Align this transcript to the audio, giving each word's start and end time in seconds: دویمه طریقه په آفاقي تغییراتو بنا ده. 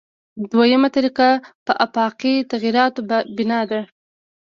دویمه 0.51 0.89
طریقه 0.95 1.29
په 1.65 1.71
آفاقي 1.85 2.35
تغییراتو 2.51 2.99
بنا 3.37 3.61
ده. 3.69 3.81